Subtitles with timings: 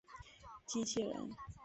[0.65, 1.29] 机器人。